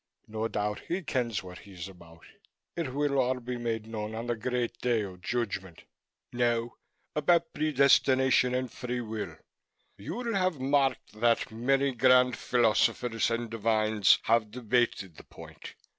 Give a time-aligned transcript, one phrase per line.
[0.27, 2.23] No doubt he kens what he's about.
[2.75, 5.83] It will all be made known on the great Day of Judgment.
[6.33, 6.73] Now
[7.15, 9.35] about predestination and free will,
[9.99, 15.75] you'll have marked that many grand philosophers and divines have debated the point.